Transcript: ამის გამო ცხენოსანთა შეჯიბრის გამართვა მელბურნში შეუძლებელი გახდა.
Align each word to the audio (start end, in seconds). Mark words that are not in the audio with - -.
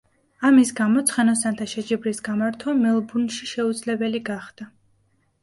ამის 0.47 0.69
გამო 0.77 1.03
ცხენოსანთა 1.11 1.67
შეჯიბრის 1.73 2.21
გამართვა 2.29 2.75
მელბურნში 2.81 3.53
შეუძლებელი 3.53 4.25
გახდა. 4.33 4.71